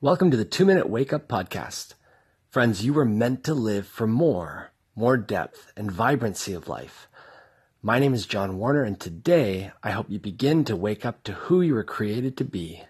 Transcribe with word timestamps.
Welcome 0.00 0.30
to 0.30 0.36
the 0.36 0.44
Two 0.44 0.64
Minute 0.64 0.88
Wake 0.88 1.12
Up 1.12 1.26
Podcast. 1.26 1.94
Friends, 2.50 2.84
you 2.84 2.92
were 2.92 3.04
meant 3.04 3.42
to 3.42 3.52
live 3.52 3.84
for 3.84 4.06
more, 4.06 4.70
more 4.94 5.16
depth 5.16 5.72
and 5.76 5.90
vibrancy 5.90 6.52
of 6.52 6.68
life. 6.68 7.08
My 7.82 7.98
name 7.98 8.14
is 8.14 8.24
John 8.24 8.58
Warner, 8.58 8.84
and 8.84 9.00
today 9.00 9.72
I 9.82 9.90
hope 9.90 10.08
you 10.08 10.20
begin 10.20 10.64
to 10.66 10.76
wake 10.76 11.04
up 11.04 11.24
to 11.24 11.32
who 11.32 11.62
you 11.62 11.74
were 11.74 11.82
created 11.82 12.36
to 12.36 12.44
be. 12.44 12.84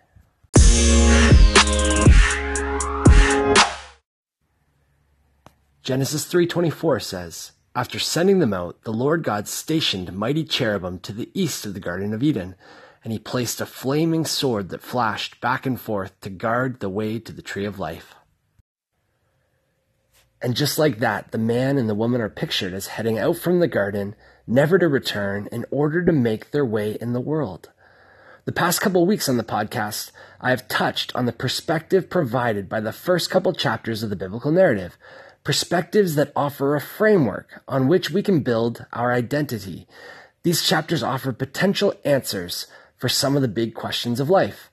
Genesis 5.83 6.27
3:24 6.27 7.01
says, 7.01 7.53
"After 7.75 7.99
sending 7.99 8.39
them 8.39 8.53
out, 8.53 8.83
the 8.83 8.93
Lord 8.93 9.23
God 9.23 9.49
stationed 9.49 10.13
mighty 10.13 10.45
cherubim 10.45 10.99
to 10.99 11.15
the 11.15 11.31
east 11.33 11.65
of 11.65 11.73
the 11.73 11.81
garden 11.81 12.13
of 12.13 12.23
Eden." 12.23 12.55
And 13.05 13.13
he 13.13 13.19
placed 13.19 13.61
a 13.61 13.67
flaming 13.67 14.25
sword 14.25 14.69
that 14.71 14.83
flashed 14.83 15.41
back 15.41 15.67
and 15.67 15.81
forth 15.81 16.19
to 16.21 16.31
guard 16.31 16.81
the 16.81 16.89
way 16.89 17.19
to 17.19 17.33
the 17.33 17.43
tree 17.43 17.65
of 17.65 17.79
life. 17.79 18.15
And 20.41 20.55
just 20.55 20.79
like 20.79 20.99
that, 21.01 21.33
the 21.33 21.39
man 21.39 21.79
and 21.79 21.89
the 21.89 21.95
woman 21.95 22.21
are 22.21 22.29
pictured 22.29 22.73
as 22.73 22.89
heading 22.89 23.19
out 23.19 23.37
from 23.37 23.59
the 23.59 23.67
garden, 23.67 24.15
never 24.47 24.79
to 24.79 24.87
return, 24.87 25.49
in 25.51 25.65
order 25.71 26.05
to 26.05 26.13
make 26.13 26.51
their 26.51 26.65
way 26.65 26.97
in 27.01 27.13
the 27.13 27.21
world. 27.21 27.71
The 28.45 28.53
past 28.53 28.81
couple 28.81 29.05
weeks 29.05 29.29
on 29.29 29.37
the 29.37 29.45
podcast, 29.45 30.11
I 30.41 30.51
have 30.51 30.69
touched 30.69 31.15
on 31.15 31.27
the 31.27 31.33
perspective 31.33 32.09
provided 32.09 32.69
by 32.69 32.81
the 32.81 32.93
first 32.93 33.31
couple 33.31 33.53
chapters 33.53 34.03
of 34.03 34.11
the 34.11 34.17
biblical 34.17 34.53
narrative, 34.53 34.97
perspectives 35.45 36.15
that 36.15 36.33
offer 36.35 36.75
a 36.75 36.81
framework 36.81 37.61
on 37.67 37.89
which 37.89 38.11
we 38.11 38.23
can 38.23 38.41
build 38.41 38.87
our 38.93 39.13
identity. 39.13 39.87
These 40.45 40.67
chapters 40.67 41.03
offer 41.03 41.33
potential 41.33 41.93
answers 42.05 42.67
for 42.99 43.09
some 43.09 43.37
of 43.37 43.43
the 43.43 43.49
big 43.49 43.75
questions 43.75 44.21
of 44.21 44.29
life. 44.29 44.71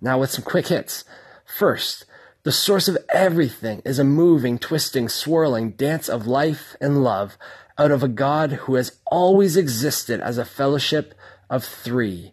Now, 0.00 0.18
with 0.18 0.30
some 0.30 0.44
quick 0.44 0.68
hits. 0.68 1.04
First, 1.44 2.04
the 2.42 2.52
source 2.52 2.88
of 2.88 2.98
everything 3.12 3.82
is 3.84 3.98
a 3.98 4.04
moving, 4.04 4.58
twisting, 4.58 5.08
swirling 5.08 5.72
dance 5.72 6.08
of 6.08 6.26
life 6.26 6.76
and 6.80 7.02
love 7.04 7.36
out 7.78 7.90
of 7.90 8.02
a 8.02 8.08
God 8.08 8.52
who 8.52 8.74
has 8.76 8.98
always 9.06 9.56
existed 9.56 10.20
as 10.20 10.38
a 10.38 10.44
fellowship 10.44 11.14
of 11.50 11.64
three. 11.64 12.32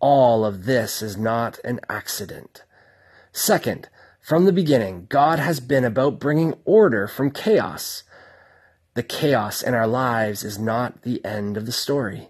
All 0.00 0.44
of 0.44 0.64
this 0.66 1.02
is 1.02 1.16
not 1.16 1.58
an 1.64 1.80
accident. 1.88 2.62
Second, 3.32 3.88
from 4.20 4.44
the 4.44 4.52
beginning, 4.52 5.06
God 5.08 5.38
has 5.38 5.60
been 5.60 5.84
about 5.84 6.20
bringing 6.20 6.54
order 6.64 7.06
from 7.06 7.30
chaos. 7.30 8.04
The 8.94 9.02
chaos 9.02 9.62
in 9.62 9.74
our 9.74 9.86
lives 9.86 10.44
is 10.44 10.58
not 10.58 11.02
the 11.02 11.24
end 11.24 11.56
of 11.56 11.66
the 11.66 11.72
story. 11.72 12.28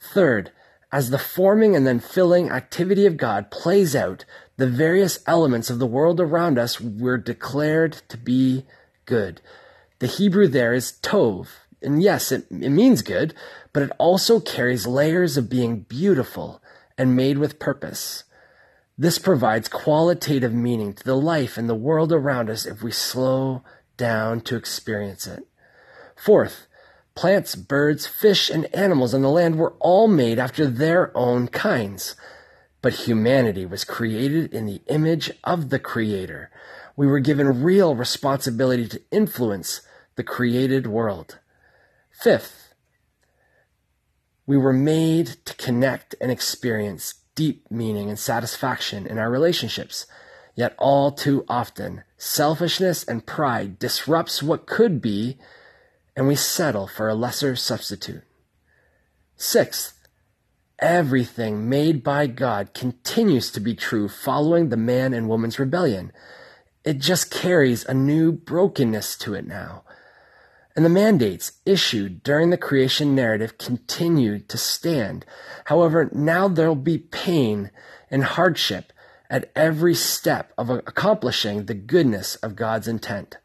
Third, 0.00 0.50
as 0.92 1.08
the 1.08 1.18
forming 1.18 1.74
and 1.74 1.86
then 1.86 1.98
filling 1.98 2.50
activity 2.50 3.06
of 3.06 3.16
God 3.16 3.50
plays 3.50 3.96
out, 3.96 4.26
the 4.58 4.66
various 4.66 5.20
elements 5.26 5.70
of 5.70 5.78
the 5.78 5.86
world 5.86 6.20
around 6.20 6.58
us 6.58 6.80
were 6.80 7.16
declared 7.16 7.94
to 8.08 8.18
be 8.18 8.66
good. 9.06 9.40
The 10.00 10.06
Hebrew 10.06 10.48
there 10.48 10.74
is 10.74 10.98
tov. 11.02 11.48
And 11.80 12.02
yes, 12.02 12.30
it, 12.30 12.46
it 12.50 12.68
means 12.68 13.02
good, 13.02 13.34
but 13.72 13.82
it 13.82 13.90
also 13.98 14.38
carries 14.38 14.86
layers 14.86 15.36
of 15.36 15.48
being 15.48 15.80
beautiful 15.80 16.62
and 16.98 17.16
made 17.16 17.38
with 17.38 17.58
purpose. 17.58 18.24
This 18.98 19.18
provides 19.18 19.68
qualitative 19.68 20.52
meaning 20.52 20.92
to 20.92 21.02
the 21.02 21.16
life 21.16 21.56
and 21.56 21.68
the 21.68 21.74
world 21.74 22.12
around 22.12 22.50
us 22.50 22.66
if 22.66 22.82
we 22.82 22.92
slow 22.92 23.64
down 23.96 24.42
to 24.42 24.56
experience 24.56 25.26
it. 25.26 25.46
Fourth, 26.14 26.66
Plants, 27.14 27.54
birds, 27.54 28.06
fish, 28.06 28.48
and 28.48 28.74
animals 28.74 29.12
on 29.12 29.22
the 29.22 29.28
land 29.28 29.56
were 29.56 29.74
all 29.80 30.08
made 30.08 30.38
after 30.38 30.66
their 30.66 31.16
own 31.16 31.48
kinds. 31.48 32.16
But 32.80 33.06
humanity 33.06 33.66
was 33.66 33.84
created 33.84 34.52
in 34.52 34.66
the 34.66 34.82
image 34.86 35.30
of 35.44 35.68
the 35.68 35.78
Creator. 35.78 36.50
We 36.96 37.06
were 37.06 37.20
given 37.20 37.62
real 37.62 37.94
responsibility 37.94 38.88
to 38.88 39.02
influence 39.10 39.82
the 40.16 40.24
created 40.24 40.86
world. 40.86 41.38
Fifth, 42.10 42.74
we 44.46 44.56
were 44.56 44.72
made 44.72 45.26
to 45.44 45.54
connect 45.54 46.14
and 46.20 46.30
experience 46.30 47.14
deep 47.34 47.70
meaning 47.70 48.08
and 48.08 48.18
satisfaction 48.18 49.06
in 49.06 49.18
our 49.18 49.30
relationships. 49.30 50.06
Yet 50.54 50.74
all 50.78 51.12
too 51.12 51.44
often, 51.48 52.04
selfishness 52.16 53.04
and 53.04 53.24
pride 53.24 53.78
disrupts 53.78 54.42
what 54.42 54.66
could 54.66 55.00
be 55.00 55.38
and 56.16 56.28
we 56.28 56.34
settle 56.34 56.86
for 56.86 57.08
a 57.08 57.14
lesser 57.14 57.56
substitute. 57.56 58.22
Sixth, 59.36 60.06
everything 60.78 61.68
made 61.68 62.02
by 62.02 62.26
God 62.26 62.74
continues 62.74 63.50
to 63.52 63.60
be 63.60 63.74
true 63.74 64.08
following 64.08 64.68
the 64.68 64.76
man 64.76 65.14
and 65.14 65.28
woman's 65.28 65.58
rebellion. 65.58 66.12
It 66.84 66.98
just 66.98 67.30
carries 67.30 67.84
a 67.84 67.94
new 67.94 68.32
brokenness 68.32 69.16
to 69.18 69.34
it 69.34 69.46
now. 69.46 69.84
And 70.74 70.84
the 70.84 70.90
mandates 70.90 71.52
issued 71.66 72.22
during 72.22 72.50
the 72.50 72.56
creation 72.56 73.14
narrative 73.14 73.58
continue 73.58 74.38
to 74.38 74.56
stand. 74.56 75.26
However, 75.66 76.08
now 76.12 76.48
there'll 76.48 76.74
be 76.74 76.98
pain 76.98 77.70
and 78.10 78.24
hardship 78.24 78.92
at 79.28 79.50
every 79.54 79.94
step 79.94 80.52
of 80.58 80.70
accomplishing 80.70 81.66
the 81.66 81.74
goodness 81.74 82.36
of 82.36 82.56
God's 82.56 82.88
intent. 82.88 83.36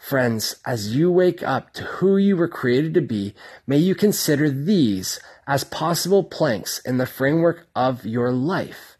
Friends, 0.00 0.56
as 0.64 0.96
you 0.96 1.12
wake 1.12 1.42
up 1.42 1.74
to 1.74 1.84
who 1.84 2.16
you 2.16 2.34
were 2.34 2.48
created 2.48 2.94
to 2.94 3.02
be, 3.02 3.34
may 3.66 3.76
you 3.76 3.94
consider 3.94 4.50
these 4.50 5.20
as 5.46 5.62
possible 5.62 6.24
planks 6.24 6.78
in 6.78 6.96
the 6.96 7.04
framework 7.04 7.66
of 7.76 8.06
your 8.06 8.32
life. 8.32 8.96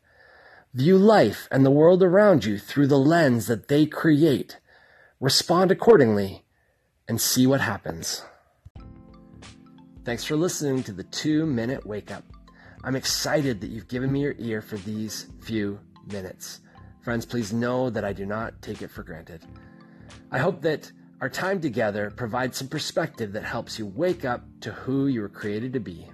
View 0.75 0.99
life 0.99 1.49
and 1.50 1.65
the 1.65 1.71
world 1.71 2.03
around 2.03 2.44
you 2.44 2.59
through 2.59 2.87
the 2.87 2.99
lens 2.99 3.47
that 3.47 3.69
they 3.69 3.87
create. 3.87 4.59
Respond 5.21 5.71
accordingly 5.71 6.44
and 7.09 7.19
see 7.19 7.47
what 7.47 7.62
happens. 7.62 8.22
Thanks 10.05 10.22
for 10.22 10.37
listening 10.37 10.83
to 10.83 10.93
the 10.93 11.05
two 11.05 11.47
minute 11.47 11.87
wake 11.87 12.10
up. 12.10 12.25
I'm 12.84 12.94
excited 12.94 13.62
that 13.62 13.71
you've 13.71 13.89
given 13.89 14.12
me 14.12 14.21
your 14.21 14.34
ear 14.39 14.60
for 14.60 14.77
these 14.77 15.27
few 15.41 15.81
minutes. 16.12 16.60
Friends, 17.03 17.25
please 17.25 17.55
know 17.55 17.89
that 17.89 18.05
I 18.05 18.12
do 18.12 18.27
not 18.27 18.60
take 18.60 18.83
it 18.83 18.91
for 18.91 19.03
granted. 19.03 19.43
I 20.33 20.39
hope 20.39 20.63
that 20.63 20.93
our 21.21 21.29
time 21.29 21.61
together 21.61 22.11
provides 22.11 22.57
some 22.57 22.69
perspective 22.69 23.33
that 23.33 23.43
helps 23.43 23.79
you 23.79 23.87
wake 23.87 24.25
up 24.25 24.45
to 24.61 24.71
who 24.71 25.09
you 25.09 25.23
were 25.23 25.29
created 25.29 25.73
to 25.73 25.81
be. 25.81 26.09